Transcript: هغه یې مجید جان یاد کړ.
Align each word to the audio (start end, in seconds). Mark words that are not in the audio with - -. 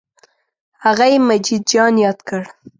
هغه 0.83 1.05
یې 1.13 1.17
مجید 1.27 1.61
جان 1.71 1.93
یاد 2.05 2.19
کړ. 2.29 2.41